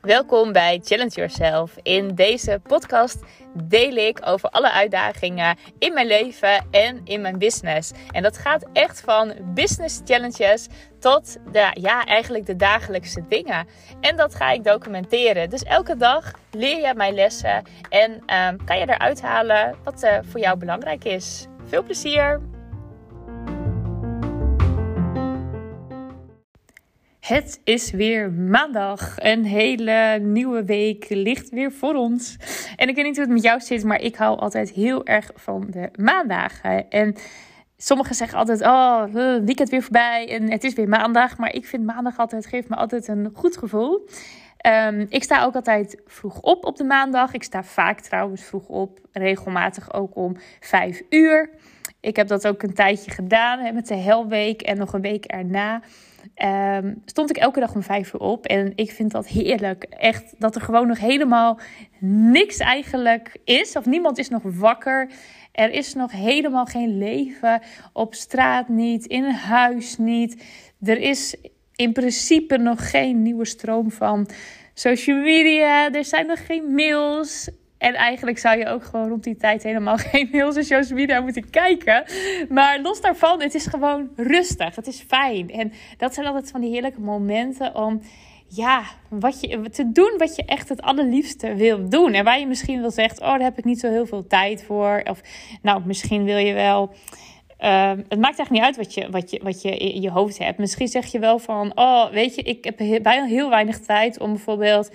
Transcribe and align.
Welkom 0.00 0.52
bij 0.52 0.80
Challenge 0.84 1.14
Yourself. 1.14 1.76
In 1.82 2.14
deze 2.14 2.60
podcast 2.62 3.22
deel 3.52 3.94
ik 3.96 4.20
over 4.24 4.48
alle 4.48 4.70
uitdagingen 4.70 5.56
in 5.78 5.92
mijn 5.92 6.06
leven 6.06 6.66
en 6.70 7.00
in 7.04 7.20
mijn 7.20 7.38
business. 7.38 7.92
En 8.10 8.22
dat 8.22 8.38
gaat 8.38 8.66
echt 8.72 9.00
van 9.00 9.34
business 9.54 10.00
challenges 10.04 10.66
tot 10.98 11.36
de, 11.52 11.70
ja, 11.72 12.04
eigenlijk 12.04 12.46
de 12.46 12.56
dagelijkse 12.56 13.24
dingen. 13.28 13.66
En 14.00 14.16
dat 14.16 14.34
ga 14.34 14.50
ik 14.50 14.64
documenteren. 14.64 15.50
Dus 15.50 15.62
elke 15.62 15.96
dag 15.96 16.32
leer 16.50 16.80
je 16.80 16.94
mijn 16.94 17.14
lessen 17.14 17.62
en 17.88 18.10
um, 18.12 18.64
kan 18.64 18.78
je 18.78 18.88
eruit 18.88 19.22
halen 19.22 19.76
wat 19.84 20.02
uh, 20.02 20.18
voor 20.22 20.40
jou 20.40 20.58
belangrijk 20.58 21.04
is. 21.04 21.46
Veel 21.64 21.82
plezier! 21.82 22.55
Het 27.26 27.60
is 27.64 27.90
weer 27.90 28.32
maandag. 28.32 29.14
Een 29.16 29.44
hele 29.44 30.18
nieuwe 30.22 30.64
week 30.64 31.06
ligt 31.08 31.50
weer 31.50 31.72
voor 31.72 31.94
ons. 31.94 32.36
En 32.76 32.88
ik 32.88 32.94
weet 32.94 33.04
niet 33.04 33.16
hoe 33.16 33.24
het 33.24 33.32
met 33.32 33.42
jou 33.42 33.60
zit, 33.60 33.84
maar 33.84 34.00
ik 34.00 34.16
hou 34.16 34.38
altijd 34.38 34.70
heel 34.70 35.06
erg 35.06 35.30
van 35.34 35.66
de 35.70 35.88
maandagen. 35.96 36.90
En 36.90 37.14
sommigen 37.76 38.14
zeggen 38.14 38.38
altijd: 38.38 38.62
Oh, 38.62 39.04
weekend 39.44 39.68
weer 39.68 39.82
voorbij 39.82 40.28
en 40.28 40.50
het 40.50 40.64
is 40.64 40.74
weer 40.74 40.88
maandag. 40.88 41.38
Maar 41.38 41.54
ik 41.54 41.66
vind 41.66 41.84
maandag 41.84 42.18
altijd, 42.18 42.46
geeft 42.46 42.68
me 42.68 42.76
altijd 42.76 43.08
een 43.08 43.30
goed 43.34 43.56
gevoel. 43.56 44.08
Um, 44.66 45.06
ik 45.08 45.22
sta 45.22 45.44
ook 45.44 45.54
altijd 45.54 46.02
vroeg 46.06 46.40
op 46.40 46.64
op 46.64 46.76
de 46.76 46.84
maandag. 46.84 47.32
Ik 47.32 47.42
sta 47.42 47.64
vaak 47.64 48.00
trouwens 48.00 48.42
vroeg 48.42 48.66
op, 48.68 48.98
regelmatig 49.12 49.92
ook 49.92 50.16
om 50.16 50.36
vijf 50.60 51.02
uur. 51.10 51.50
Ik 52.00 52.16
heb 52.16 52.28
dat 52.28 52.46
ook 52.46 52.62
een 52.62 52.74
tijdje 52.74 53.10
gedaan 53.10 53.74
met 53.74 53.86
de 53.86 53.96
helweek 53.96 54.62
en 54.62 54.76
nog 54.78 54.92
een 54.92 55.00
week 55.00 55.24
erna. 55.24 55.82
Ehm, 56.34 56.94
stond 57.04 57.30
ik 57.30 57.36
elke 57.36 57.60
dag 57.60 57.74
om 57.74 57.82
vijf 57.82 58.12
uur 58.14 58.20
op. 58.20 58.46
En 58.46 58.72
ik 58.74 58.90
vind 58.90 59.10
dat 59.10 59.26
heerlijk. 59.26 59.84
Echt 59.84 60.34
dat 60.38 60.54
er 60.54 60.60
gewoon 60.60 60.86
nog 60.86 60.98
helemaal 60.98 61.58
niks 62.00 62.58
eigenlijk 62.58 63.36
is. 63.44 63.76
Of 63.76 63.86
niemand 63.86 64.18
is 64.18 64.28
nog 64.28 64.42
wakker. 64.44 65.10
Er 65.52 65.70
is 65.70 65.94
nog 65.94 66.12
helemaal 66.12 66.64
geen 66.64 66.98
leven. 66.98 67.62
Op 67.92 68.14
straat 68.14 68.68
niet. 68.68 69.06
In 69.06 69.24
huis 69.24 69.98
niet. 69.98 70.44
Er 70.82 70.98
is 70.98 71.36
in 71.74 71.92
principe 71.92 72.56
nog 72.56 72.90
geen 72.90 73.22
nieuwe 73.22 73.44
stroom 73.44 73.90
van 73.90 74.28
social 74.74 75.18
media. 75.18 75.92
Er 75.92 76.04
zijn 76.04 76.26
nog 76.26 76.46
geen 76.46 76.74
mails. 76.74 77.48
En 77.78 77.94
eigenlijk 77.94 78.38
zou 78.38 78.58
je 78.58 78.66
ook 78.66 78.84
gewoon 78.84 79.08
rond 79.08 79.24
die 79.24 79.36
tijd 79.36 79.62
helemaal 79.62 79.96
geen 80.10 80.32
en 80.32 80.64
social 80.64 81.22
moeten 81.22 81.50
kijken. 81.50 82.04
Maar 82.48 82.80
los 82.80 83.00
daarvan, 83.00 83.42
het 83.42 83.54
is 83.54 83.66
gewoon 83.66 84.10
rustig. 84.16 84.76
Het 84.76 84.86
is 84.86 85.04
fijn. 85.08 85.50
En 85.50 85.72
dat 85.96 86.14
zijn 86.14 86.26
altijd 86.26 86.50
van 86.50 86.60
die 86.60 86.70
heerlijke 86.70 87.00
momenten 87.00 87.74
om 87.74 88.00
ja, 88.48 88.82
wat 89.08 89.40
je, 89.40 89.70
te 89.70 89.92
doen 89.92 90.14
wat 90.18 90.36
je 90.36 90.44
echt 90.44 90.68
het 90.68 90.82
allerliefste 90.82 91.54
wil 91.54 91.88
doen. 91.88 92.12
En 92.12 92.24
waar 92.24 92.38
je 92.38 92.46
misschien 92.46 92.80
wel 92.80 92.90
zegt, 92.90 93.20
oh, 93.20 93.26
daar 93.26 93.40
heb 93.40 93.58
ik 93.58 93.64
niet 93.64 93.80
zo 93.80 93.90
heel 93.90 94.06
veel 94.06 94.26
tijd 94.26 94.64
voor. 94.64 95.00
Of 95.04 95.20
nou, 95.62 95.82
misschien 95.84 96.24
wil 96.24 96.38
je 96.38 96.54
wel... 96.54 96.94
Uh, 97.60 97.90
het 97.90 98.20
maakt 98.20 98.38
eigenlijk 98.38 98.50
niet 98.50 98.62
uit 98.62 98.76
wat 98.76 98.94
je, 98.94 99.10
wat, 99.10 99.30
je, 99.30 99.40
wat 99.42 99.62
je 99.62 99.76
in 99.76 100.02
je 100.02 100.10
hoofd 100.10 100.38
hebt. 100.38 100.58
Misschien 100.58 100.88
zeg 100.88 101.06
je 101.06 101.18
wel 101.18 101.38
van, 101.38 101.72
oh, 101.74 102.10
weet 102.10 102.34
je, 102.34 102.42
ik 102.42 102.64
heb 102.64 102.76
bijna 103.02 103.24
heel 103.24 103.50
weinig 103.50 103.78
tijd 103.78 104.18
om 104.18 104.32
bijvoorbeeld 104.32 104.90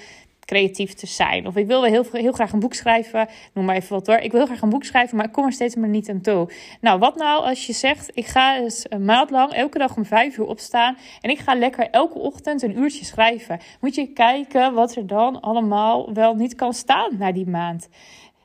creatief 0.46 0.94
te 0.94 1.08
zijn. 1.08 1.48
Of 1.48 1.56
ik 1.56 1.68
wil 1.68 1.84
heel, 1.84 2.06
heel 2.12 2.32
graag 2.32 2.52
een 2.52 2.60
boek 2.60 2.74
schrijven. 2.74 3.28
Noem 3.54 3.66
maar 3.66 3.76
even 3.76 3.94
wat 3.96 4.08
hoor. 4.08 4.18
Ik 4.18 4.32
wil 4.32 4.46
graag 4.46 4.62
een 4.62 4.70
boek 4.70 4.84
schrijven, 4.84 5.18
maar 5.18 5.26
ik 5.26 5.32
kom 5.32 5.46
er 5.46 5.54
steeds 5.54 5.76
maar 5.76 5.90
niet 5.90 6.10
aan 6.10 6.22
toe. 6.22 6.50
Nou, 6.82 7.00
wat 7.00 7.16
nou 7.16 7.44
als 7.44 7.66
je 7.66 7.74
zegt: 7.74 8.12
ik 8.14 8.26
ga 8.26 8.58
eens 8.58 8.86
een 8.90 9.06
maand 9.06 9.30
lang 9.30 9.52
elke 9.52 9.78
dag 9.78 9.96
om 9.96 10.06
vijf 10.06 10.38
uur 10.38 10.46
opstaan. 10.46 10.98
En 11.22 11.30
ik 11.30 11.40
ga 11.40 11.56
lekker 11.56 11.90
elke 11.90 12.20
ochtend 12.20 12.62
een 12.62 12.78
uurtje 12.78 13.06
schrijven. 13.06 13.60
Moet 13.80 13.96
je 13.96 14.08
kijken 14.08 14.74
wat 14.74 14.96
er 14.96 15.08
dan 15.08 15.42
allemaal 15.42 16.14
wel 16.14 16.36
niet 16.36 16.56
kan 16.56 16.74
staan 16.74 17.18
na 17.18 17.32
die 17.32 17.48
maand. 17.48 17.90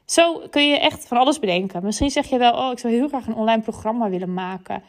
Zo 0.05 0.43
kun 0.51 0.69
je 0.69 0.79
echt 0.79 1.07
van 1.07 1.17
alles 1.17 1.39
bedenken. 1.39 1.85
Misschien 1.85 2.11
zeg 2.11 2.27
je 2.27 2.39
wel: 2.39 2.53
Oh, 2.53 2.71
ik 2.73 2.79
zou 2.79 2.95
heel 2.95 3.09
graag 3.09 3.27
een 3.27 3.35
online 3.35 3.63
programma 3.63 4.09
willen 4.09 4.35
maken. 4.35 4.83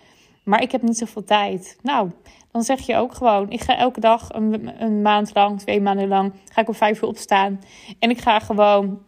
Maar 0.43 0.61
ik 0.61 0.71
heb 0.71 0.81
niet 0.81 0.97
zoveel 0.97 1.23
tijd. 1.23 1.77
Nou, 1.81 2.09
dan 2.57 2.66
zeg 2.66 2.85
je 2.85 2.95
ook 2.95 3.13
gewoon: 3.13 3.50
ik 3.50 3.62
ga 3.62 3.78
elke 3.78 4.00
dag 4.00 4.29
een, 4.34 4.81
een 4.84 5.01
maand 5.01 5.34
lang, 5.34 5.59
twee 5.59 5.81
maanden 5.81 6.07
lang, 6.07 6.34
ga 6.51 6.62
ik 6.62 6.68
om 6.68 6.73
vijf 6.73 7.01
uur 7.01 7.07
opstaan. 7.07 7.62
En 8.00 8.09
ik 8.09 8.22
ga 8.22 8.40
gewoon 8.40 9.00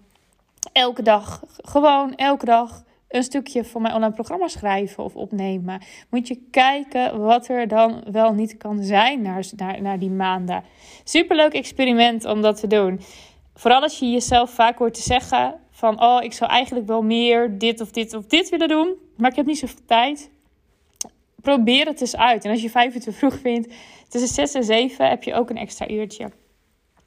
elke 0.71 1.01
dag, 1.01 1.43
gewoon 1.57 2.15
elke 2.15 2.45
dag 2.45 2.83
een 3.07 3.23
stukje 3.23 3.63
van 3.63 3.81
mijn 3.81 3.93
online 3.93 4.13
programma 4.13 4.47
schrijven 4.47 5.03
of 5.03 5.15
opnemen. 5.15 5.81
Moet 6.09 6.27
je 6.27 6.39
kijken 6.51 7.19
wat 7.19 7.47
er 7.47 7.67
dan 7.67 8.03
wel 8.11 8.33
niet 8.33 8.57
kan 8.57 8.83
zijn 8.83 9.21
naar, 9.21 9.45
naar, 9.55 9.81
naar 9.81 9.99
die 9.99 10.11
maanden. 10.11 10.63
Superleuk 11.03 11.53
experiment 11.53 12.25
om 12.25 12.41
dat 12.41 12.59
te 12.59 12.67
doen. 12.67 12.99
Vooral 13.53 13.81
als 13.81 13.99
je 13.99 14.11
jezelf 14.11 14.49
vaak 14.49 14.77
hoort 14.77 14.93
te 14.93 15.01
zeggen 15.01 15.55
van... 15.71 16.01
oh, 16.03 16.23
ik 16.23 16.33
zou 16.33 16.51
eigenlijk 16.51 16.87
wel 16.87 17.01
meer 17.01 17.57
dit 17.57 17.81
of 17.81 17.91
dit 17.91 18.13
of 18.13 18.25
dit 18.25 18.49
willen 18.49 18.67
doen... 18.67 18.95
maar 19.17 19.29
ik 19.29 19.35
heb 19.35 19.45
niet 19.45 19.57
zoveel 19.57 19.85
tijd 19.85 20.29
probeer 21.55 21.85
het 21.85 22.01
eens 22.01 22.15
uit. 22.15 22.45
En 22.45 22.51
als 22.51 22.61
je 22.61 22.69
vijf 22.69 22.95
uur 22.95 23.01
te 23.01 23.11
vroeg 23.11 23.39
vindt, 23.39 23.73
tussen 24.09 24.29
zes 24.29 24.53
en 24.53 24.63
zeven 24.63 25.09
heb 25.09 25.23
je 25.23 25.33
ook 25.33 25.49
een 25.49 25.57
extra 25.57 25.89
uurtje. 25.89 26.31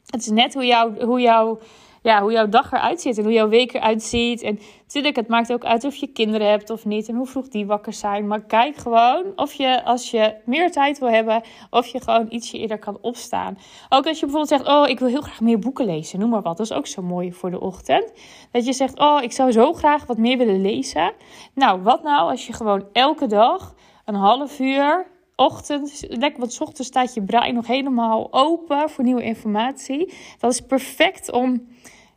Het 0.07 0.21
is 0.21 0.31
net 0.31 0.55
hoe, 0.55 0.67
jou, 0.67 1.05
hoe, 1.05 1.21
jou, 1.21 1.59
ja, 2.03 2.23
hoe 2.23 2.33
jouw 2.33 2.49
dag 2.49 2.73
eruit 2.73 3.01
ziet 3.01 3.19
en 3.19 3.25
hoe 3.25 3.33
jouw 3.33 3.49
week 3.49 3.73
eruit 3.73 4.03
ziet. 4.03 4.43
En 4.43 4.59
natuurlijk, 4.83 5.17
het 5.17 5.29
maakt 5.29 5.53
ook 5.53 5.65
uit 5.65 5.85
of 5.85 5.95
je 5.95 6.07
kinderen 6.07 6.51
hebt 6.51 6.71
of 6.71 6.85
niet 6.85 7.09
en 7.09 7.15
hoe 7.15 7.27
vroeg 7.27 7.49
die 7.49 7.67
wakker 7.67 7.93
zijn. 7.93 8.27
Maar 8.27 8.45
kijk 8.45 8.77
gewoon 8.77 9.25
of 9.37 9.53
je, 9.53 9.85
als 9.85 10.11
je 10.11 10.35
meer 10.45 10.71
tijd 10.71 10.99
wil 10.99 11.11
hebben, 11.11 11.43
of 11.71 11.87
je 11.87 12.01
gewoon 12.01 12.27
ietsje 12.29 12.59
eerder 12.59 12.79
kan 12.79 12.99
opstaan. 13.01 13.59
Ook 13.89 14.07
als 14.07 14.21
je 14.21 14.27
bijvoorbeeld 14.27 14.61
zegt, 14.61 14.69
oh, 14.69 14.89
ik 14.89 14.99
wil 14.99 15.09
heel 15.09 15.21
graag 15.21 15.41
meer 15.41 15.59
boeken 15.59 15.85
lezen, 15.85 16.19
noem 16.19 16.31
maar 16.31 16.43
wat. 16.43 16.57
Dat 16.57 16.71
is 16.71 16.77
ook 16.77 16.87
zo 16.87 17.03
mooi 17.03 17.33
voor 17.33 17.51
de 17.51 17.61
ochtend. 17.61 18.13
Dat 18.51 18.67
je 18.67 18.73
zegt, 18.73 18.99
oh, 18.99 19.23
ik 19.23 19.33
zou 19.33 19.53
zo 19.53 19.73
graag 19.73 20.07
wat 20.07 20.19
meer 20.19 20.39
willen 20.39 20.61
lezen. 20.61 21.13
Nou, 21.55 21.83
wat 21.83 22.03
nou 22.03 22.31
als 22.31 22.47
je 22.47 22.53
gewoon 22.53 22.85
elke 22.93 23.27
dag 23.27 23.75
een 24.13 24.21
half 24.21 24.61
uur 24.61 25.07
ochtend, 25.37 26.05
lekker 26.09 26.41
wat 26.41 26.61
ochtends 26.61 26.89
staat 26.89 27.15
je 27.15 27.23
brein 27.23 27.55
nog 27.55 27.67
helemaal 27.67 28.29
open 28.31 28.91
voor 28.91 29.05
nieuwe 29.05 29.23
informatie. 29.23 30.13
Dat 30.39 30.53
is 30.53 30.61
perfect 30.61 31.33
om 31.33 31.69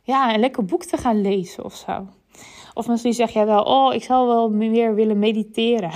ja, 0.02 0.34
een 0.34 0.40
lekker 0.40 0.64
boek 0.64 0.84
te 0.84 0.96
gaan 0.96 1.20
lezen 1.20 1.64
of 1.64 1.74
zo. 1.74 2.06
Of 2.74 2.88
misschien 2.88 3.12
zeg 3.12 3.30
jij 3.30 3.46
wel, 3.46 3.62
oh, 3.62 3.94
ik 3.94 4.02
zou 4.02 4.26
wel 4.26 4.50
meer 4.50 4.94
willen 4.94 5.18
mediteren. 5.18 5.90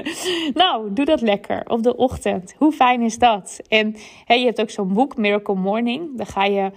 nou, 0.62 0.92
doe 0.92 1.04
dat 1.04 1.20
lekker 1.20 1.62
op 1.66 1.82
de 1.82 1.96
ochtend. 1.96 2.54
Hoe 2.58 2.72
fijn 2.72 3.02
is 3.02 3.18
dat? 3.18 3.60
En 3.68 3.96
hey, 4.24 4.38
je 4.38 4.44
hebt 4.44 4.60
ook 4.60 4.70
zo'n 4.70 4.92
boek, 4.92 5.16
Miracle 5.16 5.54
Morning. 5.54 6.16
Daar 6.16 6.26
ga 6.26 6.44
je. 6.44 6.70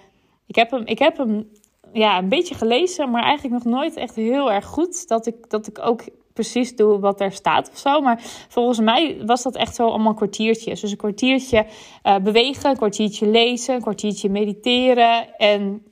Ik 0.47 0.55
heb 0.55 0.71
hem, 0.71 0.85
ik 0.85 0.99
heb 0.99 1.17
hem 1.17 1.49
ja, 1.93 2.17
een 2.17 2.29
beetje 2.29 2.55
gelezen, 2.55 3.11
maar 3.11 3.23
eigenlijk 3.23 3.63
nog 3.63 3.73
nooit 3.73 3.95
echt 3.95 4.15
heel 4.15 4.51
erg 4.51 4.65
goed. 4.65 5.07
Dat 5.07 5.25
ik, 5.25 5.49
dat 5.49 5.67
ik 5.67 5.79
ook 5.79 6.03
precies 6.39 6.75
doe 6.75 6.99
wat 6.99 7.21
er 7.21 7.31
staat 7.31 7.69
of 7.71 7.77
zo. 7.77 8.01
Maar 8.01 8.21
volgens 8.49 8.79
mij 8.79 9.17
was 9.25 9.43
dat 9.43 9.55
echt 9.55 9.75
zo 9.75 9.87
allemaal 9.87 10.13
kwartiertjes. 10.13 10.81
Dus 10.81 10.91
een 10.91 10.97
kwartiertje 10.97 11.65
uh, 12.03 12.17
bewegen, 12.17 12.69
een 12.69 12.77
kwartiertje 12.77 13.27
lezen, 13.27 13.75
een 13.75 13.81
kwartiertje 13.81 14.29
mediteren. 14.29 15.37
En 15.37 15.83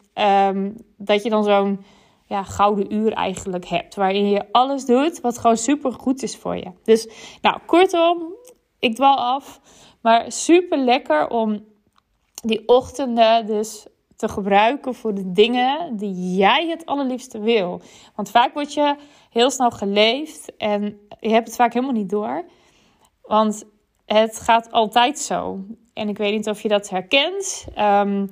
um, 0.50 0.76
dat 0.98 1.24
je 1.24 1.30
dan 1.30 1.44
zo'n 1.44 1.84
ja, 2.26 2.44
gouden 2.44 2.94
uur 2.94 3.14
eigenlijk 3.14 3.66
hebt. 3.66 3.96
Waarin 3.96 4.30
je 4.30 4.46
alles 4.52 4.86
doet 4.86 5.22
wat 5.22 5.38
gewoon 5.38 5.58
super 5.58 5.92
goed 5.92 6.24
is 6.24 6.38
voor 6.38 6.56
je. 6.56 6.72
Dus 6.84 7.08
nou, 7.42 7.60
kortom, 7.66 8.34
ik 8.80 8.96
dwal 8.96 9.18
af. 9.18 9.60
Maar 10.02 10.32
super 10.32 10.78
lekker 10.78 11.30
om 11.30 11.66
die 12.34 12.68
ochtenden 12.68 13.46
dus 13.46 13.88
te 14.18 14.28
gebruiken 14.30 14.96
voor 14.96 15.14
de 15.14 15.32
dingen 15.32 15.98
die 15.98 16.36
jij 16.36 16.68
het 16.68 16.86
allerliefste 16.86 17.40
wil. 17.40 17.82
Want 18.16 18.30
vaak 18.30 18.54
word 18.54 18.74
je 18.74 18.96
heel 19.30 19.52
snel 19.52 19.72
geleefd 19.72 20.56
en 20.58 21.00
je 21.20 21.30
hebt 21.30 21.48
het 21.48 21.56
vaak 21.56 21.74
helemaal 21.74 21.96
niet 21.96 22.10
door. 22.10 22.46
Want 23.22 23.64
het 24.06 24.40
gaat 24.40 24.72
altijd 24.72 25.20
zo. 25.20 25.60
En 25.94 26.10
ik 26.10 26.18
weet 26.18 26.34
niet 26.34 26.50
of 26.50 26.62
je 26.62 26.68
dat 26.68 26.90
herkent. 26.90 27.68
Um, 27.80 28.30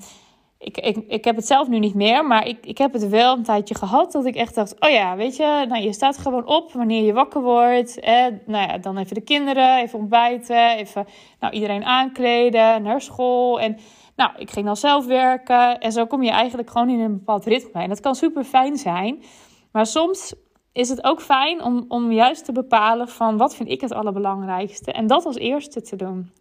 ik, 0.65 0.77
ik, 0.77 0.97
ik 1.07 1.23
heb 1.23 1.35
het 1.35 1.47
zelf 1.47 1.67
nu 1.67 1.79
niet 1.79 1.93
meer, 1.93 2.25
maar 2.25 2.47
ik, 2.47 2.65
ik 2.65 2.77
heb 2.77 2.93
het 2.93 3.09
wel 3.09 3.37
een 3.37 3.43
tijdje 3.43 3.75
gehad. 3.75 4.11
Dat 4.11 4.25
ik 4.25 4.35
echt 4.35 4.55
dacht: 4.55 4.75
oh 4.79 4.89
ja, 4.89 5.15
weet 5.15 5.35
je, 5.35 5.65
nou, 5.67 5.83
je 5.83 5.93
staat 5.93 6.17
gewoon 6.17 6.45
op 6.45 6.73
wanneer 6.73 7.03
je 7.03 7.13
wakker 7.13 7.41
wordt. 7.41 7.99
Eh, 7.99 8.25
nou 8.45 8.67
ja, 8.67 8.77
dan 8.77 8.97
even 8.97 9.15
de 9.15 9.21
kinderen, 9.21 9.77
even 9.77 9.99
ontbijten, 9.99 10.77
even 10.77 11.05
nou, 11.39 11.53
iedereen 11.53 11.83
aankleden, 11.83 12.83
naar 12.83 13.01
school. 13.01 13.59
En 13.59 13.77
nou, 14.15 14.31
ik 14.37 14.51
ging 14.51 14.65
dan 14.65 14.77
zelf 14.77 15.05
werken. 15.05 15.79
En 15.79 15.91
zo 15.91 16.05
kom 16.05 16.23
je 16.23 16.31
eigenlijk 16.31 16.69
gewoon 16.69 16.89
in 16.89 16.99
een 16.99 17.17
bepaald 17.17 17.45
ritme. 17.45 17.81
En 17.81 17.89
dat 17.89 17.99
kan 17.99 18.15
super 18.15 18.43
fijn 18.43 18.77
zijn. 18.77 19.23
Maar 19.71 19.85
soms 19.85 20.33
is 20.71 20.89
het 20.89 21.03
ook 21.03 21.21
fijn 21.21 21.63
om, 21.63 21.85
om 21.87 22.11
juist 22.11 22.45
te 22.45 22.51
bepalen 22.51 23.07
van 23.07 23.37
wat 23.37 23.55
vind 23.55 23.69
ik 23.69 23.81
het 23.81 23.93
allerbelangrijkste. 23.93 24.91
En 24.91 25.07
dat 25.07 25.25
als 25.25 25.37
eerste 25.37 25.81
te 25.81 25.95
doen. 25.95 26.31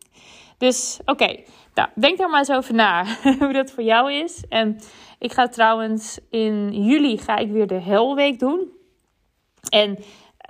Dus 0.59 1.01
oké, 1.05 1.37
nou, 1.75 1.89
denk 1.95 2.19
daar 2.19 2.31
maar 2.31 2.39
eens 2.39 2.51
over 2.51 2.75
na 2.75 3.05
hoe 3.39 3.53
dat 3.53 3.71
voor 3.71 3.85
jou 3.85 4.13
is. 4.13 4.45
En 4.49 4.81
ik 5.19 5.33
ga 5.33 5.49
trouwens 5.49 6.19
in 6.31 6.85
juli 6.85 7.19
ga 7.19 7.37
ik 7.37 7.51
weer 7.51 7.67
de 7.67 7.81
Helweek 7.81 8.39
doen. 8.39 8.73
En 9.69 9.99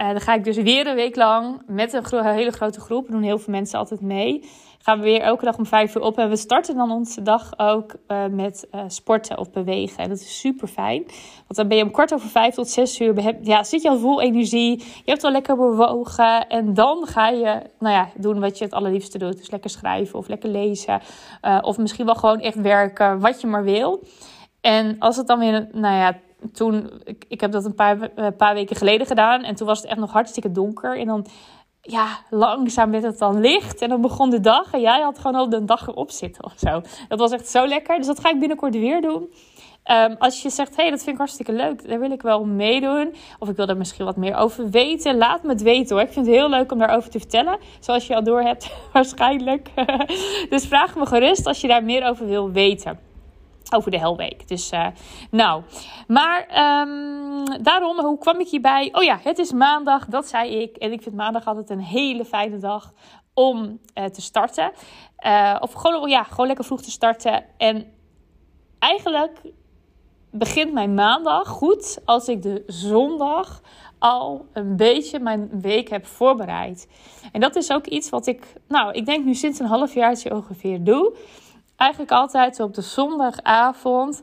Uh, 0.00 0.08
dan 0.08 0.20
ga 0.20 0.34
ik 0.34 0.44
dus 0.44 0.56
weer 0.56 0.86
een 0.86 0.94
week 0.94 1.16
lang 1.16 1.62
met 1.66 1.92
een 1.92 2.24
hele 2.24 2.50
grote 2.50 2.80
groep. 2.80 3.08
doen 3.08 3.22
heel 3.22 3.38
veel 3.38 3.52
mensen 3.52 3.78
altijd 3.78 4.00
mee. 4.00 4.50
Gaan 4.84 4.98
we 4.98 5.04
weer 5.04 5.20
elke 5.20 5.44
dag 5.44 5.58
om 5.58 5.66
vijf 5.66 5.94
uur 5.94 6.02
op. 6.02 6.18
En 6.18 6.28
we 6.28 6.36
starten 6.36 6.76
dan 6.76 6.90
onze 6.90 7.22
dag 7.22 7.58
ook 7.58 7.94
uh, 8.08 8.26
met 8.26 8.68
uh, 8.72 8.80
sporten 8.86 9.38
of 9.38 9.50
bewegen. 9.50 10.02
En 10.02 10.08
dat 10.08 10.18
is 10.18 10.40
super 10.40 10.68
fijn. 10.68 11.02
Want 11.36 11.54
dan 11.54 11.68
ben 11.68 11.76
je 11.76 11.82
om 11.82 11.90
kwart 11.90 12.14
over 12.14 12.28
vijf 12.28 12.54
tot 12.54 12.68
zes 12.68 13.00
uur. 13.00 13.36
Ja, 13.42 13.62
zit 13.62 13.82
je 13.82 13.88
al 13.88 13.98
vol 13.98 14.20
energie. 14.20 14.78
Je 14.78 15.10
hebt 15.10 15.24
al 15.24 15.30
lekker 15.30 15.56
bewogen. 15.56 16.46
En 16.46 16.74
dan 16.74 17.06
ga 17.06 17.28
je 17.28 17.62
nou 17.78 17.94
ja, 17.94 18.08
doen 18.16 18.40
wat 18.40 18.58
je 18.58 18.64
het 18.64 18.74
allerliefste 18.74 19.18
doet. 19.18 19.36
Dus 19.36 19.50
lekker 19.50 19.70
schrijven 19.70 20.18
of 20.18 20.28
lekker 20.28 20.50
lezen. 20.50 21.00
of 21.60 21.78
misschien 21.78 22.06
wel 22.06 22.14
gewoon 22.14 22.40
echt 22.40 22.60
werken. 22.60 23.20
Wat 23.20 23.40
je 23.40 23.46
maar 23.46 23.64
wil. 23.64 24.02
En 24.60 24.98
als 24.98 25.16
het 25.16 25.26
dan 25.26 25.38
weer, 25.38 25.68
nou 25.72 25.94
ja, 25.94 26.18
toen, 26.52 26.90
ik, 27.04 27.24
ik 27.28 27.40
heb 27.40 27.52
dat 27.52 27.64
een 27.64 27.74
paar, 27.74 28.02
een 28.02 28.10
eh, 28.14 28.36
paar 28.36 28.54
weken 28.54 28.76
geleden 28.76 29.06
gedaan. 29.06 29.42
En 29.42 29.54
toen 29.54 29.66
was 29.66 29.80
het 29.80 29.90
echt 29.90 29.98
nog 29.98 30.12
hartstikke 30.12 30.52
donker. 30.52 30.98
En 30.98 31.06
dan, 31.06 31.26
ja, 31.86 32.18
langzaam 32.30 32.90
werd 32.90 33.02
het 33.02 33.18
dan 33.18 33.40
licht. 33.40 33.82
En 33.82 33.88
dan 33.88 34.00
begon 34.00 34.30
de 34.30 34.40
dag. 34.40 34.72
En 34.72 34.80
jij 34.80 35.00
had 35.00 35.18
gewoon 35.18 35.34
al 35.34 35.48
de 35.48 35.64
dag 35.64 35.88
erop 35.88 36.10
zitten 36.10 36.44
of 36.44 36.54
zo. 36.56 36.80
Dat 37.08 37.18
was 37.18 37.32
echt 37.32 37.48
zo 37.48 37.66
lekker. 37.66 37.96
Dus 37.96 38.06
dat 38.06 38.20
ga 38.20 38.30
ik 38.30 38.38
binnenkort 38.38 38.74
weer 38.74 39.00
doen. 39.00 39.32
Um, 39.90 40.16
als 40.18 40.42
je 40.42 40.50
zegt, 40.50 40.76
hé, 40.76 40.82
hey, 40.82 40.90
dat 40.90 40.98
vind 40.98 41.10
ik 41.10 41.18
hartstikke 41.18 41.52
leuk, 41.52 41.88
daar 41.88 41.98
wil 41.98 42.10
ik 42.10 42.22
wel 42.22 42.44
meedoen. 42.44 43.14
Of 43.38 43.48
ik 43.48 43.56
wil 43.56 43.66
er 43.66 43.76
misschien 43.76 44.04
wat 44.04 44.16
meer 44.16 44.36
over 44.36 44.70
weten. 44.70 45.16
Laat 45.16 45.42
me 45.42 45.48
het 45.48 45.62
weten 45.62 45.96
hoor. 45.96 46.04
Ik 46.04 46.12
vind 46.12 46.26
het 46.26 46.34
heel 46.34 46.48
leuk 46.48 46.72
om 46.72 46.78
daarover 46.78 47.10
te 47.10 47.18
vertellen. 47.18 47.58
Zoals 47.80 48.06
je 48.06 48.14
al 48.14 48.24
door 48.24 48.40
hebt, 48.40 48.70
waarschijnlijk. 48.92 49.68
dus 50.50 50.66
vraag 50.66 50.96
me 50.96 51.06
gerust 51.06 51.46
als 51.46 51.60
je 51.60 51.68
daar 51.68 51.84
meer 51.84 52.08
over 52.08 52.26
wil 52.26 52.50
weten 52.50 53.13
over 53.72 53.90
de 53.90 53.98
Helweek. 53.98 54.48
Dus 54.48 54.72
uh, 54.72 54.86
nou, 55.30 55.62
maar 56.06 56.40
um, 56.40 57.62
daarom, 57.62 58.00
hoe 58.00 58.18
kwam 58.18 58.40
ik 58.40 58.48
hierbij? 58.48 58.88
Oh 58.92 59.02
ja, 59.02 59.18
het 59.22 59.38
is 59.38 59.52
maandag, 59.52 60.06
dat 60.06 60.26
zei 60.26 60.50
ik. 60.50 60.76
En 60.76 60.92
ik 60.92 61.02
vind 61.02 61.14
maandag 61.14 61.46
altijd 61.46 61.70
een 61.70 61.80
hele 61.80 62.24
fijne 62.24 62.58
dag 62.58 62.92
om 63.34 63.78
uh, 63.94 64.04
te 64.04 64.20
starten. 64.20 64.72
Uh, 65.26 65.56
of 65.60 65.72
gewoon, 65.72 66.08
ja, 66.08 66.22
gewoon 66.22 66.46
lekker 66.46 66.64
vroeg 66.64 66.82
te 66.82 66.90
starten. 66.90 67.44
En 67.56 67.92
eigenlijk 68.78 69.40
begint 70.30 70.72
mijn 70.72 70.94
maandag 70.94 71.48
goed 71.48 71.98
als 72.04 72.28
ik 72.28 72.42
de 72.42 72.62
zondag 72.66 73.60
al 73.98 74.46
een 74.52 74.76
beetje 74.76 75.18
mijn 75.18 75.60
week 75.60 75.88
heb 75.88 76.06
voorbereid. 76.06 76.88
En 77.32 77.40
dat 77.40 77.56
is 77.56 77.72
ook 77.72 77.86
iets 77.86 78.10
wat 78.10 78.26
ik, 78.26 78.52
nou, 78.68 78.92
ik 78.92 79.06
denk 79.06 79.24
nu 79.24 79.34
sinds 79.34 79.58
een 79.58 79.66
half 79.66 79.94
jaar 79.94 80.22
ongeveer 80.30 80.84
doe 80.84 81.16
eigenlijk 81.76 82.10
altijd 82.10 82.60
op 82.60 82.74
de 82.74 82.80
zondagavond 82.80 84.22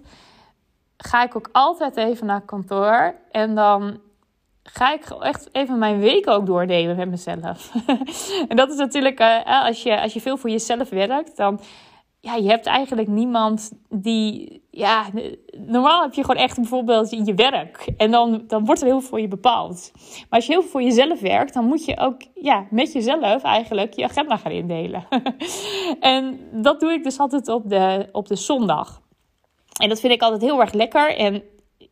ga 0.98 1.24
ik 1.24 1.36
ook 1.36 1.50
altijd 1.51 1.98
even 1.98 2.25
naar 2.25 2.42
kantoor. 2.42 3.15
En 3.31 3.56
dan 3.56 4.00
ga 4.63 4.94
ik 4.94 5.09
echt 5.09 5.50
even 5.51 5.77
mijn 5.77 6.00
week 6.00 6.30
ook 6.30 6.45
doornemen 6.45 6.95
met 6.95 7.09
mezelf. 7.09 7.71
en 8.50 8.56
dat 8.56 8.69
is 8.69 8.77
natuurlijk, 8.77 9.19
uh, 9.19 9.65
als, 9.65 9.83
je, 9.83 10.01
als 10.01 10.13
je 10.13 10.21
veel 10.21 10.38
voor 10.38 10.50
jezelf 10.50 10.89
werkt, 10.89 11.38
dan 11.38 11.59
ja, 12.21 12.35
je 12.35 12.50
hebt 12.50 12.65
eigenlijk 12.65 13.07
niemand 13.07 13.71
die. 13.89 14.59
Ja, 14.69 15.06
normaal 15.57 16.01
heb 16.01 16.13
je 16.13 16.21
gewoon 16.21 16.41
echt 16.41 16.56
bijvoorbeeld 16.56 17.09
je 17.09 17.33
werk. 17.33 17.88
En 17.97 18.12
dan, 18.12 18.44
dan 18.47 18.65
wordt 18.65 18.81
er 18.81 18.88
heel 18.88 19.00
veel 19.00 19.09
voor 19.09 19.21
je 19.21 19.27
bepaald. 19.27 19.91
Maar 19.95 20.25
als 20.29 20.45
je 20.45 20.51
heel 20.51 20.62
veel 20.62 20.71
voor 20.71 20.81
jezelf 20.81 21.19
werkt, 21.19 21.53
dan 21.53 21.65
moet 21.65 21.85
je 21.85 21.97
ook 21.97 22.21
ja, 22.33 22.65
met 22.69 22.94
jezelf 22.94 23.44
eigenlijk 23.44 23.94
je 23.94 24.03
agenda 24.03 24.38
gaan 24.38 24.51
indelen. 24.51 25.07
en 26.00 26.39
dat 26.51 26.79
doe 26.79 26.91
ik 26.91 27.03
dus 27.03 27.18
altijd 27.18 27.47
op 27.47 27.69
de, 27.69 28.09
op 28.12 28.27
de 28.27 28.35
zondag. 28.35 29.01
En 29.81 29.89
dat 29.89 30.00
vind 30.00 30.13
ik 30.13 30.21
altijd 30.21 30.41
heel 30.41 30.62
erg 30.62 30.73
lekker. 30.73 31.15
En 31.15 31.44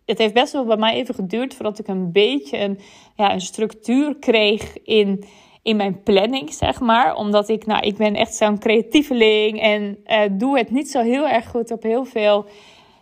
het 0.06 0.18
heeft 0.18 0.34
best 0.34 0.54
wel 0.54 0.66
bij 0.66 0.78
mij 0.78 0.94
even 0.94 1.16
geduurd 1.16 1.54
voordat 1.54 1.80
ik 1.80 1.88
een 1.88 2.12
beetje 2.12 2.58
een, 2.58 2.80
ja, 3.16 3.34
een 3.34 3.42
structuur 3.42 4.16
kreeg 4.16 4.78
in 4.84 5.24
in 5.62 5.76
mijn 5.76 6.04
planning, 6.04 6.54
zeg 6.54 6.80
maar. 6.80 7.16
Omdat 7.16 7.50
ik, 7.50 7.66
nou, 7.66 7.82
ik 7.82 7.98
ben 7.98 8.16
echt 8.16 8.36
zo'n 8.36 8.60
creatieveling 8.60 9.62
en 9.62 9.98
uh, 10.08 10.22
doe 10.32 10.58
het 10.58 10.72
niet 10.72 10.92
zo 10.92 11.02
heel 11.02 11.28
erg 11.28 11.50
goed 11.50 11.72
op 11.72 11.84
heel 11.84 12.06
veel 12.06 12.46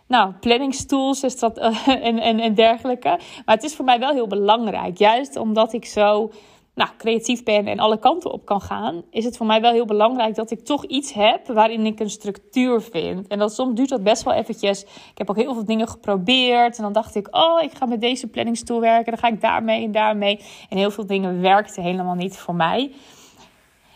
nou, 0.06 0.32
planningstools 0.32 1.22
en, 1.86 2.18
en, 2.18 2.40
en 2.40 2.54
dergelijke. 2.54 3.08
Maar 3.44 3.54
het 3.54 3.64
is 3.64 3.74
voor 3.74 3.84
mij 3.84 3.98
wel 3.98 4.12
heel 4.12 4.26
belangrijk. 4.26 4.98
Juist 4.98 5.36
omdat 5.36 5.72
ik 5.72 5.84
zo 5.84 6.30
nou, 6.78 6.90
creatief 6.98 7.42
ben 7.42 7.66
en 7.66 7.78
alle 7.78 7.98
kanten 7.98 8.32
op 8.32 8.44
kan 8.44 8.60
gaan, 8.60 9.02
is 9.10 9.24
het 9.24 9.36
voor 9.36 9.46
mij 9.46 9.60
wel 9.60 9.72
heel 9.72 9.86
belangrijk 9.86 10.34
dat 10.34 10.50
ik 10.50 10.64
toch 10.64 10.84
iets 10.84 11.12
heb 11.12 11.46
waarin 11.46 11.86
ik 11.86 12.00
een 12.00 12.10
structuur 12.10 12.80
vind. 12.80 13.26
En 13.26 13.38
dat 13.38 13.54
soms 13.54 13.74
duurt 13.74 13.88
dat 13.88 14.02
best 14.02 14.22
wel 14.22 14.34
eventjes. 14.34 14.82
Ik 14.82 15.18
heb 15.18 15.30
ook 15.30 15.36
heel 15.36 15.54
veel 15.54 15.64
dingen 15.64 15.88
geprobeerd 15.88 16.76
en 16.76 16.82
dan 16.82 16.92
dacht 16.92 17.14
ik, 17.14 17.28
oh, 17.30 17.62
ik 17.62 17.72
ga 17.72 17.86
met 17.86 18.00
deze 18.00 18.26
planningstool 18.26 18.80
werken, 18.80 19.12
dan 19.12 19.20
ga 19.20 19.28
ik 19.28 19.40
daarmee 19.40 19.84
en 19.84 19.92
daarmee. 19.92 20.40
En 20.68 20.76
heel 20.76 20.90
veel 20.90 21.06
dingen 21.06 21.40
werkten 21.40 21.82
helemaal 21.82 22.14
niet 22.14 22.36
voor 22.36 22.54
mij. 22.54 22.92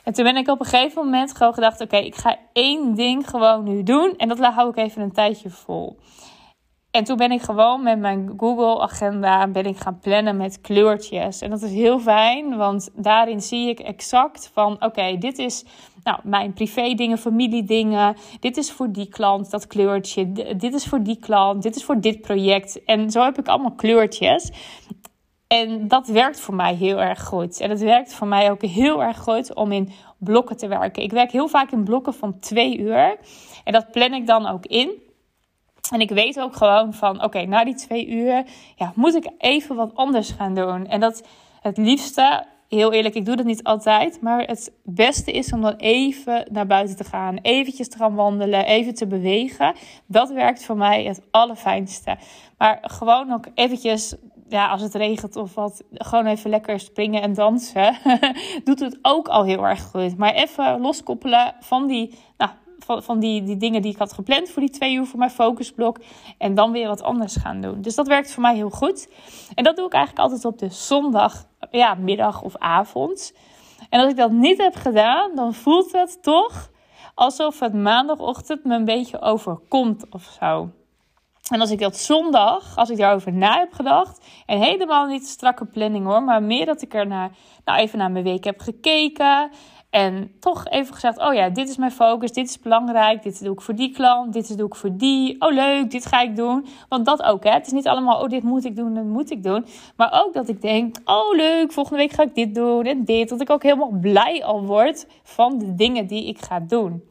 En 0.05 0.13
toen 0.13 0.25
ben 0.25 0.37
ik 0.37 0.49
op 0.49 0.61
een 0.61 0.67
gegeven 0.67 1.05
moment 1.05 1.37
gewoon 1.37 1.55
gedacht: 1.55 1.81
oké, 1.81 1.97
ik 1.97 2.15
ga 2.15 2.37
één 2.53 2.95
ding 2.95 3.29
gewoon 3.29 3.65
nu 3.65 3.83
doen. 3.83 4.15
En 4.17 4.29
dat 4.29 4.39
hou 4.39 4.69
ik 4.69 4.77
even 4.77 5.03
een 5.03 5.13
tijdje 5.13 5.51
vol. 5.51 5.97
En 6.93 7.05
toen 7.05 7.17
ben 7.17 7.33
ik 7.33 7.43
gewoon 7.43 7.83
met 7.83 7.99
mijn 7.99 8.33
Google-agenda 8.37 9.49
ben 9.49 9.65
ik 9.65 9.77
gaan 9.77 9.99
plannen 9.99 10.37
met 10.37 10.61
kleurtjes. 10.61 11.41
En 11.41 11.51
dat 11.51 11.63
is 11.63 11.73
heel 11.73 11.99
fijn, 11.99 12.57
want 12.57 12.91
daarin 12.95 13.41
zie 13.41 13.69
ik 13.69 13.81
exact 13.81 14.51
van... 14.55 14.85
oké, 14.85 15.17
dit 15.19 15.39
is 15.39 15.65
nou, 16.03 16.19
mijn 16.23 16.53
privé 16.53 16.95
dingen, 16.95 17.19
familie 17.19 17.65
dingen. 17.65 18.17
Dit 18.41 18.57
is 18.57 18.73
voor 18.73 18.93
die 18.93 19.09
klant, 19.09 19.51
dat 19.51 19.67
kleurtje. 19.67 20.33
Dit 20.57 20.75
is 20.75 20.87
voor 20.87 21.03
die 21.03 21.19
klant, 21.19 21.63
dit 21.63 21.77
is 21.77 21.85
voor 21.85 22.01
dit 22.01 22.21
project. 22.21 22.85
En 22.85 23.11
zo 23.11 23.23
heb 23.23 23.39
ik 23.39 23.49
allemaal 23.49 23.75
kleurtjes. 23.75 24.51
En 25.47 25.89
dat 25.89 26.07
werkt 26.07 26.41
voor 26.41 26.55
mij 26.55 26.75
heel 26.75 27.01
erg 27.01 27.25
goed. 27.25 27.61
En 27.61 27.71
het 27.71 27.81
werkt 27.81 28.15
voor 28.15 28.27
mij 28.27 28.51
ook 28.51 28.63
heel 28.63 29.03
erg 29.03 29.19
goed 29.19 29.55
om 29.55 29.73
in 29.73 29.93
blokken 30.19 30.57
te 30.57 30.69
werken. 30.69 31.03
Ik 31.03 31.13
werk 31.13 31.33
heel 31.33 31.49
vaak 31.49 31.71
in 31.71 31.85
blokken 31.85 32.15
van 32.15 32.39
twee 32.39 32.79
uur. 32.79 33.17
En 33.65 33.73
dat 33.73 33.91
plan 33.91 34.15
ik 34.15 34.27
dan 34.27 34.47
ook 34.47 34.67
in. 34.67 35.11
En 35.93 36.01
ik 36.01 36.11
weet 36.11 36.41
ook 36.41 36.57
gewoon 36.57 36.95
van, 36.95 37.23
oké, 37.25 37.45
na 37.45 37.65
die 37.65 37.75
twee 37.75 38.09
uur 38.09 38.45
ja, 38.77 38.93
moet 38.95 39.15
ik 39.15 39.31
even 39.39 39.77
wat 39.77 39.95
anders 39.95 40.31
gaan 40.31 40.55
doen. 40.55 40.87
En 40.87 41.01
dat 41.01 41.27
het 41.61 41.77
liefste, 41.77 42.45
heel 42.69 42.93
eerlijk, 42.93 43.15
ik 43.15 43.25
doe 43.25 43.37
dat 43.37 43.47
niet 43.47 43.63
altijd. 43.63 44.21
Maar 44.21 44.41
het 44.41 44.73
beste 44.85 45.33
is 45.33 45.53
om 45.53 45.61
dan 45.61 45.75
even 45.77 46.47
naar 46.51 46.67
buiten 46.67 46.97
te 46.97 47.05
gaan. 47.05 47.39
Eventjes 47.43 47.89
te 47.89 47.97
gaan 47.97 48.15
wandelen, 48.15 48.65
even 48.65 48.95
te 48.95 49.07
bewegen. 49.07 49.75
Dat 50.07 50.31
werkt 50.31 50.65
voor 50.65 50.77
mij 50.77 51.05
het 51.05 51.21
allerfijnste. 51.31 52.17
Maar 52.59 52.79
gewoon 52.83 53.33
ook 53.33 53.47
eventjes 53.55 54.15
ja, 54.49 54.69
als 54.69 54.83
het 54.83 54.95
regent 54.95 55.37
of 55.37 55.55
wat, 55.55 55.83
gewoon 55.93 56.27
even 56.27 56.51
lekker 56.51 56.81
springen 56.81 57.23
en 57.23 57.35
dansen. 57.35 57.97
doet 58.65 58.81
het 58.81 58.99
ook 59.03 59.29
al 59.29 59.45
heel 59.45 59.67
erg 59.67 59.83
goed. 59.83 60.17
Maar 60.17 60.35
even 60.35 60.81
loskoppelen 60.81 61.55
van 61.61 61.87
die, 61.87 62.15
nou, 62.37 62.51
van, 63.01 63.19
die, 63.19 63.43
die 63.43 63.57
dingen 63.57 63.83
die 63.83 63.93
ik 63.93 63.99
had 63.99 64.13
gepland 64.13 64.51
voor 64.51 64.63
die 64.63 64.71
twee 64.71 64.95
uur 64.95 65.07
voor 65.07 65.19
mijn 65.19 65.31
focusblok. 65.31 65.99
En 66.39 66.55
dan 66.55 66.73
weer 66.73 66.89
wat 66.89 67.03
anders 67.03 67.37
gaan 67.37 67.61
doen. 67.61 67.83
Dus 67.83 67.95
dat 67.95 68.07
werkt 68.07 68.33
voor 68.33 68.43
mij 68.43 68.55
heel 68.55 68.71
goed. 68.71 69.09
En 69.55 69.65
dat 69.65 69.77
doe 69.77 69.87
ik 69.87 69.93
eigenlijk 69.93 70.25
altijd 70.25 70.45
op 70.45 70.59
de 70.59 70.69
zondag, 70.69 71.47
ja, 71.71 71.95
middag 71.95 72.43
of 72.43 72.57
avond. 72.57 73.35
En 73.89 74.01
als 74.01 74.11
ik 74.11 74.17
dat 74.17 74.31
niet 74.31 74.59
heb 74.59 74.75
gedaan, 74.75 75.31
dan 75.35 75.55
voelt 75.55 75.93
het 75.93 76.23
toch 76.23 76.71
alsof 77.15 77.61
het 77.61 77.75
maandagochtend 77.75 78.65
me 78.65 78.75
een 78.75 78.85
beetje 78.85 79.21
overkomt 79.21 80.05
of 80.11 80.37
zo. 80.41 80.71
En 81.49 81.61
als 81.61 81.71
ik 81.71 81.79
dat 81.79 81.97
zondag, 81.97 82.77
als 82.77 82.91
ik 82.91 82.97
daarover 82.97 83.33
na 83.33 83.59
heb 83.59 83.73
gedacht, 83.73 84.25
en 84.47 84.59
helemaal 84.59 85.07
niet 85.07 85.27
strakke 85.27 85.65
planning 85.65 86.07
hoor, 86.07 86.23
maar 86.23 86.43
meer 86.43 86.67
dat 86.67 86.83
ik 86.83 86.95
er 86.95 87.07
naar, 87.07 87.31
nou 87.65 87.79
even 87.79 87.99
naar 87.99 88.11
mijn 88.11 88.25
week 88.25 88.45
heb 88.45 88.61
gekeken. 88.61 89.51
En 89.93 90.33
toch 90.41 90.69
even 90.69 90.95
gezegd: 90.95 91.19
Oh 91.19 91.35
ja, 91.35 91.49
dit 91.49 91.69
is 91.69 91.77
mijn 91.77 91.91
focus, 91.91 92.33
dit 92.33 92.49
is 92.49 92.59
belangrijk, 92.59 93.23
dit 93.23 93.45
doe 93.45 93.53
ik 93.53 93.61
voor 93.61 93.75
die 93.75 93.93
klant, 93.93 94.33
dit 94.33 94.59
doe 94.59 94.67
ik 94.67 94.75
voor 94.75 94.97
die. 94.97 95.41
Oh 95.41 95.53
leuk, 95.53 95.91
dit 95.91 96.07
ga 96.07 96.21
ik 96.21 96.37
doen. 96.37 96.67
Want 96.89 97.07
dat 97.07 97.23
ook, 97.23 97.45
hè? 97.45 97.51
Het 97.51 97.67
is 97.67 97.73
niet 97.73 97.89
allemaal: 97.89 98.23
Oh, 98.23 98.29
dit 98.29 98.43
moet 98.43 98.65
ik 98.65 98.77
doen, 98.77 98.95
dat 98.95 99.05
moet 99.05 99.31
ik 99.31 99.43
doen. 99.43 99.67
Maar 99.97 100.25
ook 100.25 100.35
dat 100.35 100.49
ik 100.49 100.63
denk: 100.63 100.97
Oh 101.05 101.37
leuk, 101.37 101.73
volgende 101.73 101.99
week 101.99 102.13
ga 102.13 102.23
ik 102.23 102.35
dit 102.35 102.55
doen 102.55 102.85
en 102.85 103.05
dit. 103.05 103.29
Dat 103.29 103.41
ik 103.41 103.51
ook 103.51 103.63
helemaal 103.63 103.99
blij 104.01 104.45
al 104.45 104.65
word 104.65 105.07
van 105.23 105.59
de 105.59 105.75
dingen 105.75 106.07
die 106.07 106.27
ik 106.27 106.39
ga 106.39 106.61
doen. 106.61 107.03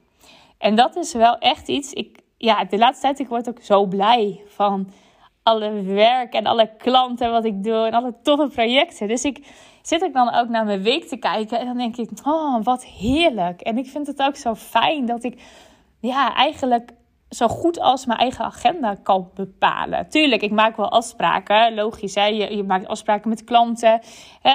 En 0.58 0.76
dat 0.76 0.96
is 0.96 1.14
wel 1.14 1.38
echt 1.38 1.68
iets. 1.68 1.94
Ik, 1.94 2.20
ja, 2.38 2.66
de 2.66 2.78
laatste 2.78 3.02
tijd 3.02 3.20
ik 3.20 3.28
word 3.28 3.50
ook 3.50 3.62
zo 3.62 3.86
blij 3.86 4.42
van 4.48 4.92
alle 5.44 5.82
werk 5.82 6.34
en 6.34 6.46
alle 6.46 6.70
klanten 6.78 7.32
wat 7.32 7.46
ik 7.46 7.64
doe 7.64 7.86
en 7.86 7.94
alle 7.94 8.16
toffe 8.24 8.48
projecten. 8.48 9.08
Dus 9.08 9.24
ik 9.24 9.48
zit 9.82 10.02
ik 10.02 10.14
dan 10.14 10.34
ook 10.34 10.50
naar 10.50 10.66
mijn 10.66 10.82
week 10.82 11.08
te 11.08 11.18
kijken 11.18 11.60
en 11.60 11.66
dan 11.66 11.78
denk 11.78 11.98
ik, 11.98 12.10
oh, 12.24 12.64
wat 12.64 12.86
heerlijk. 12.86 13.62
En 13.62 13.78
ik 13.78 13.88
vind 13.88 14.08
het 14.08 14.22
ook 14.22 14.36
zo 14.36 14.56
fijn 14.56 15.06
dat 15.06 15.24
ik 15.24 15.42
ja, 16.00 16.36
eigenlijk 16.36 16.92
zo 17.30 17.48
goed 17.48 17.80
als 17.80 18.06
mijn 18.06 18.20
eigen 18.20 18.46
agenda 18.46 18.96
kan 18.96 19.30
bepalen. 19.34 20.10
Tuurlijk, 20.10 20.42
ik 20.42 20.52
maak 20.52 20.78
wel 20.78 20.90
afspraken. 20.90 21.74
Logisch, 21.74 22.16
hè? 22.16 22.26
Je, 22.26 22.64
maakt 22.64 22.88
afspraken 22.88 23.30
met 23.30 23.44
klanten. 23.44 24.02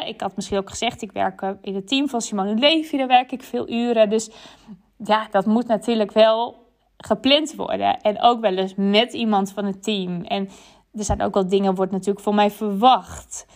Ik 0.07 0.21
had 0.21 0.37
misschien 0.37 0.59
ook 0.59 0.71
gezegd, 0.71 1.02
ik 1.02 1.12
werk 1.12 1.43
in 1.62 1.75
het 1.75 1.88
team 1.88 2.09
van 2.09 2.21
Simone 2.21 2.55
Levy. 2.55 2.97
Daar 2.97 3.07
werk 3.07 3.33
ik 3.33 3.43
veel 3.43 3.69
uren. 3.69 4.11
Dus 4.11 4.31
ja, 5.05 5.26
dat 5.31 5.47
moet 5.47 5.66
natuurlijk 5.66 6.12
wel 6.12 6.64
gepland 6.97 7.55
worden. 7.55 8.00
En 8.00 8.23
ook 8.23 8.40
wel 8.40 8.57
eens 8.57 8.75
met 8.76 9.12
iemand 9.12 9.52
van 9.52 9.64
het 9.64 9.83
team. 9.83 10.23
En 10.23 10.49
er 10.99 11.05
zijn 11.05 11.23
ook 11.23 11.35
wel 11.35 11.49
dingen, 11.49 11.75
wordt 11.75 11.93
natuurlijk 11.93 12.21
voor 12.21 12.35
mij 12.35 12.50
verwacht. 12.50 13.47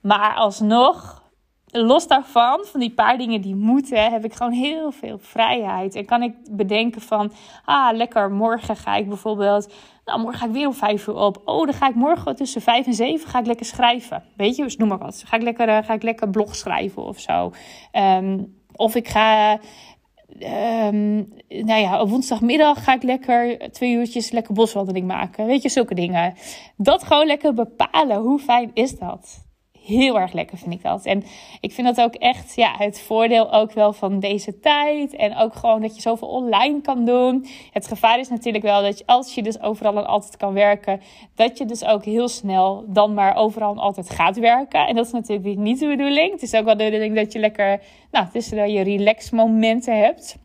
Maar 0.00 0.34
alsnog, 0.34 1.22
los 1.66 2.06
daarvan, 2.06 2.64
van 2.64 2.80
die 2.80 2.94
paar 2.94 3.18
dingen 3.18 3.40
die 3.40 3.56
moeten, 3.56 4.12
heb 4.12 4.24
ik 4.24 4.34
gewoon 4.34 4.52
heel 4.52 4.92
veel 4.92 5.18
vrijheid. 5.18 5.94
En 5.94 6.06
kan 6.06 6.22
ik 6.22 6.34
bedenken 6.50 7.00
van, 7.00 7.32
ah, 7.64 7.96
lekker, 7.96 8.30
morgen 8.30 8.76
ga 8.76 8.96
ik 8.96 9.08
bijvoorbeeld, 9.08 9.72
nou, 10.04 10.20
morgen 10.20 10.38
ga 10.38 10.46
ik 10.46 10.52
weer 10.52 10.66
om 10.66 10.74
vijf 10.74 11.06
uur 11.06 11.14
op. 11.16 11.42
Oh, 11.44 11.64
dan 11.64 11.74
ga 11.74 11.88
ik 11.88 11.94
morgen 11.94 12.36
tussen 12.36 12.60
vijf 12.62 12.86
en 12.86 12.94
zeven 12.94 13.28
ga 13.28 13.38
ik 13.38 13.46
lekker 13.46 13.66
schrijven. 13.66 14.24
Weet 14.36 14.56
je, 14.56 14.62
dus 14.62 14.76
noem 14.76 14.88
maar 14.88 14.98
wat. 14.98 15.22
Ga 15.26 15.36
ik 15.36 15.42
lekker, 15.42 15.68
uh, 15.68 15.78
ga 15.84 15.92
ik 15.92 16.02
lekker 16.02 16.30
blog 16.30 16.54
schrijven 16.56 17.02
of 17.02 17.18
zo. 17.18 17.52
Um, 17.92 18.58
of 18.72 18.94
ik 18.94 19.08
ga 19.08 19.58
Um, 20.38 21.28
nou 21.48 21.80
ja, 21.80 22.00
op 22.00 22.08
woensdagmiddag 22.08 22.84
ga 22.84 22.94
ik 22.94 23.02
lekker 23.02 23.70
twee 23.72 23.92
uurtjes 23.92 24.30
lekker 24.30 24.54
boswandeling 24.54 25.06
maken. 25.06 25.46
Weet 25.46 25.62
je, 25.62 25.68
zulke 25.68 25.94
dingen. 25.94 26.34
Dat 26.76 27.02
gewoon 27.02 27.26
lekker 27.26 27.54
bepalen. 27.54 28.16
Hoe 28.16 28.38
fijn 28.38 28.70
is 28.74 28.98
dat? 28.98 29.48
Heel 29.84 30.18
erg 30.18 30.32
lekker 30.32 30.58
vind 30.58 30.72
ik 30.72 30.82
dat. 30.82 31.04
En 31.04 31.22
ik 31.60 31.72
vind 31.72 31.86
dat 31.86 32.00
ook 32.06 32.14
echt 32.14 32.56
ja, 32.56 32.74
het 32.76 33.00
voordeel 33.00 33.52
ook 33.52 33.72
wel 33.72 33.92
van 33.92 34.20
deze 34.20 34.60
tijd. 34.60 35.16
En 35.16 35.36
ook 35.36 35.54
gewoon 35.54 35.80
dat 35.80 35.94
je 35.94 36.00
zoveel 36.00 36.28
online 36.28 36.80
kan 36.80 37.04
doen. 37.04 37.46
Het 37.72 37.86
gevaar 37.86 38.18
is 38.18 38.28
natuurlijk 38.28 38.64
wel 38.64 38.82
dat 38.82 38.98
je, 38.98 39.06
als 39.06 39.34
je 39.34 39.42
dus 39.42 39.60
overal 39.60 39.96
en 39.96 40.06
altijd 40.06 40.36
kan 40.36 40.52
werken, 40.52 41.00
dat 41.34 41.58
je 41.58 41.64
dus 41.64 41.84
ook 41.84 42.04
heel 42.04 42.28
snel 42.28 42.84
dan 42.86 43.14
maar 43.14 43.36
overal 43.36 43.72
en 43.72 43.78
altijd 43.78 44.10
gaat 44.10 44.38
werken. 44.38 44.86
En 44.86 44.94
dat 44.94 45.06
is 45.06 45.12
natuurlijk 45.12 45.58
niet 45.58 45.78
de 45.78 45.86
bedoeling. 45.86 46.32
Het 46.32 46.42
is 46.42 46.54
ook 46.54 46.64
wel 46.64 46.76
de 46.76 46.84
bedoeling 46.84 47.14
dat 47.14 47.32
je 47.32 47.38
lekker, 47.38 47.80
nou, 48.10 48.26
tussen 48.32 48.72
je 48.72 48.82
relax 48.82 49.30
momenten 49.30 49.98
hebt. 49.98 50.38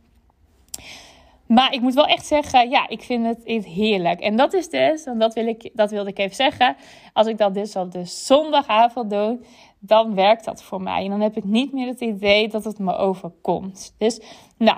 Maar 1.48 1.74
ik 1.74 1.82
moet 1.82 1.94
wel 1.94 2.06
echt 2.06 2.26
zeggen, 2.26 2.70
ja, 2.70 2.88
ik 2.88 3.02
vind 3.02 3.26
het 3.26 3.66
heerlijk. 3.66 4.20
En 4.20 4.36
dat 4.36 4.54
is 4.54 4.70
dus, 4.70 5.04
en 5.04 5.20
dat, 5.20 5.34
wil 5.34 5.48
ik, 5.48 5.70
dat 5.74 5.92
wilde 5.92 6.10
ik 6.10 6.18
even 6.18 6.36
zeggen. 6.36 6.76
Als 7.14 7.28
ik 7.28 7.38
dat 7.38 7.54
dus 7.54 7.76
op 7.76 7.92
de 7.92 8.06
zondagavond 8.06 9.10
doe, 9.10 9.40
dan 9.80 10.16
werkt 10.16 10.46
dat 10.46 10.64
voor 10.64 10.82
mij. 10.82 11.04
En 11.04 11.10
dan 11.10 11.22
heb 11.22 11.38
ik 11.38 11.44
niet 11.44 11.74
meer 11.74 11.88
het 11.88 12.02
idee 12.02 12.48
dat 12.48 12.64
het 12.64 12.80
me 12.80 12.96
overkomt. 12.96 13.96
Dus, 13.98 14.22
nou, 14.58 14.78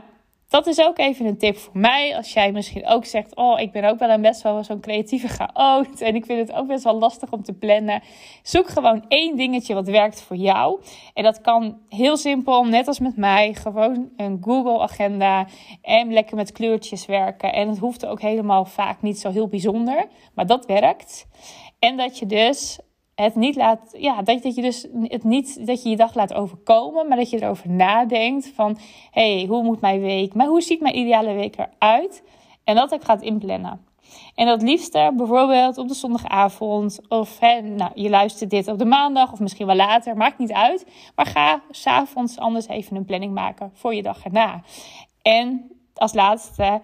dat 0.49 0.67
is 0.67 0.81
ook 0.81 0.97
even 0.97 1.25
een 1.25 1.37
tip 1.37 1.57
voor 1.57 1.77
mij. 1.77 2.15
Als 2.15 2.33
jij 2.33 2.51
misschien 2.51 2.87
ook 2.87 3.05
zegt: 3.05 3.35
Oh, 3.35 3.59
ik 3.59 3.71
ben 3.71 3.83
ook 3.83 3.99
wel 3.99 4.09
een 4.09 4.21
best 4.21 4.41
wel 4.41 4.63
zo'n 4.63 4.79
creatieve 4.79 5.27
chaot. 5.27 6.01
En 6.01 6.15
ik 6.15 6.25
vind 6.25 6.47
het 6.47 6.57
ook 6.57 6.67
best 6.67 6.83
wel 6.83 6.97
lastig 6.97 7.31
om 7.31 7.43
te 7.43 7.53
plannen. 7.53 8.01
Zoek 8.41 8.67
gewoon 8.67 9.05
één 9.07 9.35
dingetje 9.35 9.73
wat 9.73 9.87
werkt 9.87 10.21
voor 10.21 10.35
jou. 10.35 10.81
En 11.13 11.23
dat 11.23 11.41
kan 11.41 11.79
heel 11.89 12.17
simpel, 12.17 12.63
net 12.63 12.87
als 12.87 12.99
met 12.99 13.17
mij. 13.17 13.53
Gewoon 13.53 14.09
een 14.15 14.37
Google-agenda. 14.41 15.47
En 15.81 16.13
lekker 16.13 16.35
met 16.35 16.51
kleurtjes 16.51 17.05
werken. 17.05 17.53
En 17.53 17.69
het 17.69 17.77
hoeft 17.77 18.05
ook 18.05 18.21
helemaal 18.21 18.65
vaak 18.65 19.01
niet 19.01 19.19
zo 19.19 19.31
heel 19.31 19.47
bijzonder. 19.47 20.07
Maar 20.33 20.45
dat 20.45 20.65
werkt. 20.65 21.27
En 21.79 21.97
dat 21.97 22.19
je 22.19 22.25
dus 22.25 22.79
het 23.21 23.35
niet 23.35 23.55
laat, 23.55 23.95
ja, 23.97 24.21
dat, 24.21 24.43
dat 24.43 24.55
je 24.55 24.61
dus 24.61 24.87
het 25.01 25.23
niet 25.23 25.67
dat 25.67 25.83
je 25.83 25.89
je 25.89 25.95
dag 25.95 26.15
laat 26.15 26.33
overkomen, 26.33 27.07
maar 27.07 27.17
dat 27.17 27.29
je 27.29 27.41
erover 27.41 27.69
nadenkt 27.69 28.51
van, 28.55 28.77
hey, 29.11 29.45
hoe 29.49 29.63
moet 29.63 29.81
mijn 29.81 30.01
week, 30.01 30.33
maar 30.33 30.47
hoe 30.47 30.61
ziet 30.61 30.81
mijn 30.81 30.97
ideale 30.97 31.33
week 31.33 31.55
eruit? 31.57 32.23
En 32.63 32.75
dat 32.75 32.91
ik 32.91 33.03
gaat 33.03 33.21
inplannen. 33.21 33.85
En 34.35 34.45
dat 34.45 34.61
liefste 34.61 35.11
bijvoorbeeld 35.15 35.77
op 35.77 35.87
de 35.87 35.93
zondagavond, 35.93 36.99
of 37.09 37.39
hè, 37.39 37.61
nou, 37.61 37.91
je 37.93 38.09
luistert 38.09 38.49
dit 38.49 38.67
op 38.67 38.77
de 38.77 38.85
maandag, 38.85 39.31
of 39.31 39.39
misschien 39.39 39.67
wel 39.67 39.75
later, 39.75 40.17
maakt 40.17 40.37
niet 40.37 40.51
uit. 40.51 40.85
Maar 41.15 41.25
ga 41.25 41.61
s'avonds 41.69 42.37
anders 42.37 42.67
even 42.67 42.95
een 42.95 43.05
planning 43.05 43.33
maken 43.33 43.71
voor 43.73 43.93
je 43.95 44.01
dag 44.01 44.23
erna. 44.23 44.61
En 45.21 45.71
als 45.93 46.13
laatste, 46.13 46.81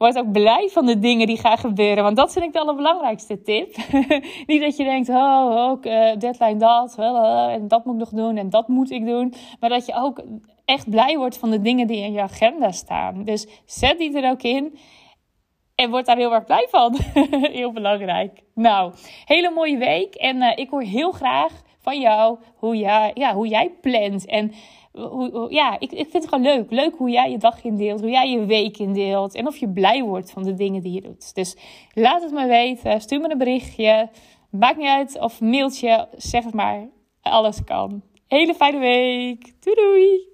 Word 0.00 0.18
ook 0.18 0.32
blij 0.32 0.68
van 0.68 0.86
de 0.86 0.98
dingen 0.98 1.26
die 1.26 1.38
gaan 1.38 1.58
gebeuren. 1.58 2.04
Want 2.04 2.16
dat 2.16 2.32
vind 2.32 2.44
ik 2.44 2.52
de 2.52 2.60
allerbelangrijkste 2.60 3.42
tip. 3.42 3.76
Niet 4.46 4.60
dat 4.60 4.76
je 4.76 4.84
denkt, 4.84 5.08
oh, 5.08 5.68
ook 5.68 5.86
uh, 5.86 6.16
deadline 6.18 6.56
dat. 6.56 6.96
En 6.98 7.68
dat 7.68 7.84
moet 7.84 7.94
ik 7.94 8.00
nog 8.00 8.08
doen 8.08 8.36
en 8.36 8.50
dat 8.50 8.68
moet 8.68 8.90
ik 8.90 9.06
doen. 9.06 9.34
Maar 9.60 9.70
dat 9.70 9.86
je 9.86 9.94
ook 9.94 10.22
echt 10.64 10.90
blij 10.90 11.16
wordt 11.16 11.38
van 11.38 11.50
de 11.50 11.60
dingen 11.60 11.86
die 11.86 12.02
in 12.02 12.12
je 12.12 12.20
agenda 12.20 12.70
staan. 12.70 13.24
Dus 13.24 13.62
zet 13.66 13.98
die 13.98 14.20
er 14.20 14.30
ook 14.30 14.42
in. 14.42 14.78
En 15.74 15.90
word 15.90 16.06
daar 16.06 16.16
heel 16.16 16.34
erg 16.34 16.44
blij 16.44 16.66
van. 16.70 16.96
heel 17.52 17.72
belangrijk. 17.72 18.42
Nou, 18.54 18.92
hele 19.24 19.50
mooie 19.50 19.78
week. 19.78 20.14
En 20.14 20.36
uh, 20.36 20.52
ik 20.54 20.70
hoor 20.70 20.82
heel 20.82 21.12
graag 21.12 21.52
van 21.80 22.00
jou 22.00 22.38
hoe 22.56 22.76
jij, 22.76 23.10
ja, 23.14 23.34
hoe 23.34 23.48
jij 23.48 23.70
plant. 23.80 24.26
En 24.26 24.52
hoe, 24.92 25.46
ja, 25.52 25.78
ik, 25.78 25.92
ik 25.92 26.10
vind 26.10 26.12
het 26.12 26.28
gewoon 26.28 26.44
leuk. 26.44 26.70
Leuk 26.70 26.94
hoe 26.96 27.10
jij 27.10 27.30
je 27.30 27.38
dag 27.38 27.64
indeelt, 27.64 28.00
hoe 28.00 28.10
jij 28.10 28.30
je 28.30 28.44
week 28.44 28.78
indeelt. 28.78 29.34
En 29.34 29.46
of 29.46 29.56
je 29.56 29.68
blij 29.68 30.02
wordt 30.02 30.30
van 30.30 30.42
de 30.42 30.54
dingen 30.54 30.82
die 30.82 30.92
je 30.92 31.00
doet. 31.00 31.34
Dus 31.34 31.56
laat 31.92 32.22
het 32.22 32.32
me 32.32 32.46
weten. 32.46 33.00
Stuur 33.00 33.20
me 33.20 33.30
een 33.30 33.38
berichtje. 33.38 34.08
Maakt 34.50 34.76
niet 34.76 34.86
uit. 34.86 35.20
Of 35.20 35.40
mailtje. 35.40 36.08
Zeg 36.16 36.44
het 36.44 36.54
maar. 36.54 36.88
Alles 37.22 37.64
kan. 37.64 38.02
Hele 38.26 38.54
fijne 38.54 38.78
week. 38.78 39.52
Doei 39.60 39.76
doei. 39.76 40.29